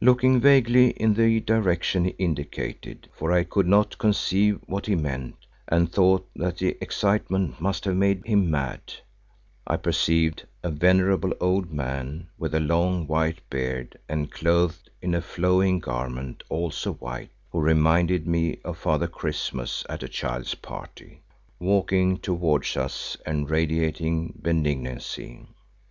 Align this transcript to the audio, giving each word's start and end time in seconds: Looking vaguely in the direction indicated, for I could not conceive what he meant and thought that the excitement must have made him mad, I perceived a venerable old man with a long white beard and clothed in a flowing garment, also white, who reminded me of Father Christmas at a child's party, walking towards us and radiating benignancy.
Looking 0.00 0.40
vaguely 0.40 0.92
in 0.92 1.12
the 1.12 1.38
direction 1.38 2.06
indicated, 2.08 3.10
for 3.12 3.30
I 3.30 3.44
could 3.44 3.66
not 3.66 3.98
conceive 3.98 4.58
what 4.64 4.86
he 4.86 4.94
meant 4.94 5.36
and 5.68 5.92
thought 5.92 6.26
that 6.34 6.56
the 6.56 6.78
excitement 6.80 7.60
must 7.60 7.84
have 7.84 7.94
made 7.94 8.24
him 8.24 8.50
mad, 8.50 8.80
I 9.66 9.76
perceived 9.76 10.46
a 10.62 10.70
venerable 10.70 11.34
old 11.40 11.74
man 11.74 12.28
with 12.38 12.54
a 12.54 12.60
long 12.60 13.06
white 13.06 13.40
beard 13.50 13.98
and 14.08 14.32
clothed 14.32 14.88
in 15.02 15.14
a 15.14 15.20
flowing 15.20 15.80
garment, 15.80 16.42
also 16.48 16.94
white, 16.94 17.28
who 17.52 17.60
reminded 17.60 18.26
me 18.26 18.60
of 18.64 18.78
Father 18.78 19.06
Christmas 19.08 19.84
at 19.90 20.02
a 20.02 20.08
child's 20.08 20.54
party, 20.54 21.20
walking 21.60 22.16
towards 22.16 22.78
us 22.78 23.18
and 23.26 23.50
radiating 23.50 24.32
benignancy. 24.40 25.44